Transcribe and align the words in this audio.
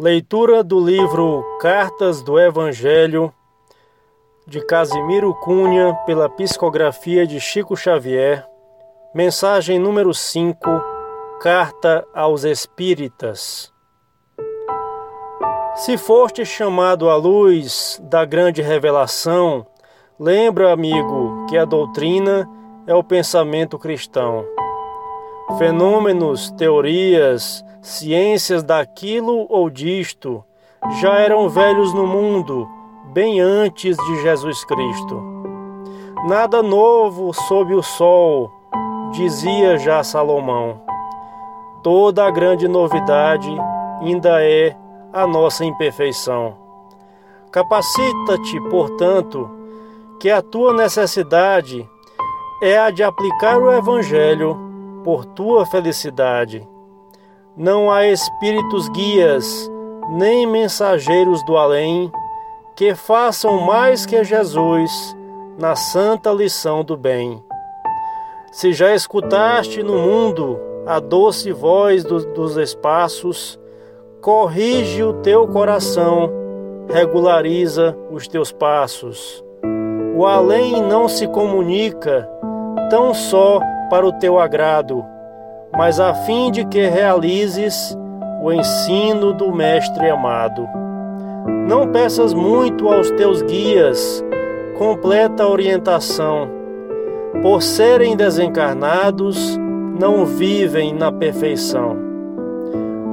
Leitura 0.00 0.62
do 0.62 0.78
livro 0.78 1.42
Cartas 1.58 2.22
do 2.22 2.38
Evangelho 2.38 3.34
de 4.46 4.64
Casimiro 4.64 5.34
Cunha 5.34 5.92
pela 6.06 6.28
psicografia 6.28 7.26
de 7.26 7.40
Chico 7.40 7.76
Xavier. 7.76 8.46
Mensagem 9.12 9.76
número 9.76 10.14
5. 10.14 10.60
Carta 11.40 12.06
aos 12.14 12.44
Espíritas. 12.44 13.72
Se 15.74 15.98
foste 15.98 16.46
chamado 16.46 17.10
à 17.10 17.16
luz 17.16 18.00
da 18.04 18.24
grande 18.24 18.62
revelação, 18.62 19.66
lembra, 20.16 20.72
amigo, 20.72 21.44
que 21.48 21.58
a 21.58 21.64
doutrina 21.64 22.48
é 22.86 22.94
o 22.94 23.02
pensamento 23.02 23.76
cristão. 23.76 24.46
Fenômenos, 25.58 26.52
teorias, 26.52 27.64
ciências 27.88 28.62
daquilo 28.62 29.46
ou 29.48 29.70
disto 29.70 30.44
já 31.00 31.18
eram 31.18 31.48
velhos 31.48 31.92
no 31.94 32.06
mundo, 32.06 32.68
bem 33.12 33.40
antes 33.40 33.96
de 33.96 34.22
Jesus 34.22 34.64
Cristo. 34.64 35.22
Nada 36.28 36.62
novo 36.62 37.32
sob 37.32 37.74
o 37.74 37.82
sol, 37.82 38.52
dizia 39.12 39.78
já 39.78 40.04
Salomão. 40.04 40.82
Toda 41.82 42.26
a 42.26 42.30
grande 42.30 42.68
novidade 42.68 43.50
ainda 44.00 44.42
é 44.42 44.76
a 45.12 45.26
nossa 45.26 45.64
imperfeição. 45.64 46.56
Capacita-te, 47.50 48.60
portanto, 48.68 49.50
que 50.20 50.30
a 50.30 50.42
tua 50.42 50.74
necessidade 50.74 51.88
é 52.62 52.78
a 52.78 52.90
de 52.90 53.02
aplicar 53.02 53.56
o 53.58 53.72
Evangelho 53.72 54.56
por 55.02 55.24
tua 55.24 55.64
felicidade. 55.64 56.66
Não 57.58 57.90
há 57.90 58.06
espíritos 58.06 58.88
guias, 58.90 59.68
nem 60.10 60.46
mensageiros 60.46 61.44
do 61.44 61.56
além, 61.56 62.08
que 62.76 62.94
façam 62.94 63.60
mais 63.62 64.06
que 64.06 64.22
Jesus 64.22 64.92
na 65.58 65.74
santa 65.74 66.30
lição 66.30 66.84
do 66.84 66.96
bem. 66.96 67.42
Se 68.52 68.72
já 68.72 68.94
escutaste 68.94 69.82
no 69.82 69.98
mundo 69.98 70.56
a 70.86 71.00
doce 71.00 71.50
voz 71.50 72.04
do, 72.04 72.32
dos 72.32 72.56
espaços, 72.56 73.58
corrige 74.22 75.02
o 75.02 75.14
teu 75.14 75.48
coração, 75.48 76.30
regulariza 76.88 77.98
os 78.08 78.28
teus 78.28 78.52
passos. 78.52 79.42
O 80.16 80.24
além 80.24 80.80
não 80.80 81.08
se 81.08 81.26
comunica 81.26 82.30
tão 82.88 83.12
só 83.12 83.58
para 83.90 84.06
o 84.06 84.12
teu 84.12 84.38
agrado, 84.38 85.04
mas 85.76 86.00
a 86.00 86.14
fim 86.14 86.50
de 86.50 86.64
que 86.64 86.86
realizes 86.86 87.96
o 88.42 88.52
ensino 88.52 89.32
do 89.32 89.52
Mestre 89.54 90.08
amado. 90.08 90.68
Não 91.66 91.88
peças 91.88 92.32
muito 92.32 92.88
aos 92.88 93.10
teus 93.12 93.42
guias 93.42 94.24
completa 94.78 95.46
orientação. 95.46 96.48
Por 97.42 97.60
serem 97.60 98.16
desencarnados, 98.16 99.58
não 99.98 100.24
vivem 100.24 100.94
na 100.94 101.10
perfeição. 101.10 101.96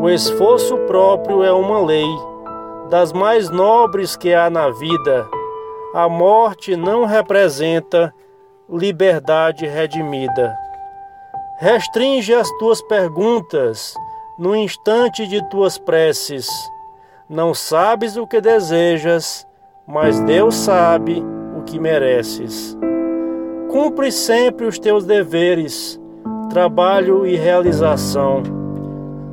O 0.00 0.10
esforço 0.10 0.76
próprio 0.86 1.42
é 1.42 1.50
uma 1.50 1.82
lei, 1.82 2.06
das 2.90 3.12
mais 3.12 3.48
nobres 3.48 4.14
que 4.14 4.34
há 4.34 4.50
na 4.50 4.68
vida. 4.68 5.26
A 5.94 6.08
morte 6.08 6.76
não 6.76 7.06
representa 7.06 8.12
liberdade 8.68 9.66
redimida. 9.66 10.54
Restringe 11.56 12.34
as 12.34 12.50
tuas 12.58 12.82
perguntas 12.82 13.94
no 14.36 14.56
instante 14.56 15.24
de 15.24 15.40
tuas 15.50 15.78
preces. 15.78 16.48
Não 17.28 17.54
sabes 17.54 18.16
o 18.16 18.26
que 18.26 18.40
desejas, 18.40 19.46
mas 19.86 20.18
Deus 20.20 20.56
sabe 20.56 21.24
o 21.56 21.62
que 21.62 21.78
mereces. 21.78 22.76
Cumpre 23.70 24.10
sempre 24.10 24.66
os 24.66 24.80
teus 24.80 25.04
deveres, 25.04 26.00
trabalho 26.50 27.24
e 27.24 27.36
realização. 27.36 28.42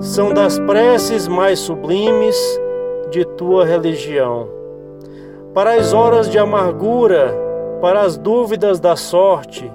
São 0.00 0.32
das 0.32 0.58
preces 0.58 1.28
mais 1.28 1.58
sublimes 1.58 2.36
de 3.10 3.26
tua 3.36 3.66
religião. 3.66 4.48
Para 5.52 5.74
as 5.74 5.92
horas 5.92 6.30
de 6.30 6.38
amargura, 6.38 7.34
para 7.82 8.00
as 8.00 8.16
dúvidas 8.16 8.80
da 8.80 8.96
sorte, 8.96 9.70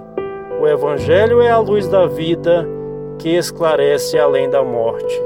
o 0.62 0.68
Evangelho 0.68 1.42
é 1.42 1.50
a 1.50 1.58
luz 1.58 1.88
da 1.88 2.06
vida 2.06 2.64
que 3.18 3.30
esclarece 3.30 4.16
além 4.16 4.48
da 4.48 4.62
morte. 4.62 5.20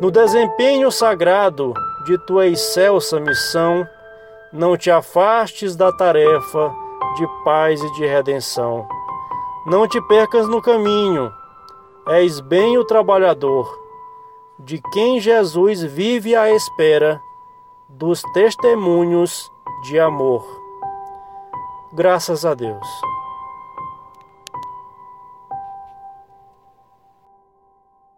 No 0.00 0.10
desempenho 0.10 0.90
sagrado 0.90 1.74
de 2.06 2.16
tua 2.26 2.46
excelsa 2.46 3.20
missão, 3.20 3.86
não 4.50 4.78
te 4.78 4.90
afastes 4.90 5.76
da 5.76 5.92
tarefa 5.92 6.72
de 7.18 7.28
paz 7.44 7.82
e 7.82 7.92
de 7.92 8.06
redenção. 8.06 8.88
Não 9.66 9.86
te 9.86 10.00
percas 10.08 10.48
no 10.48 10.62
caminho, 10.62 11.30
és 12.08 12.40
bem 12.40 12.78
o 12.78 12.84
trabalhador, 12.84 13.78
de 14.58 14.80
quem 14.90 15.20
Jesus 15.20 15.82
vive 15.82 16.34
à 16.34 16.50
espera 16.50 17.20
dos 17.90 18.22
testemunhos 18.32 19.52
de 19.82 20.00
amor. 20.00 20.42
Graças 21.92 22.46
a 22.46 22.54
Deus. 22.54 23.13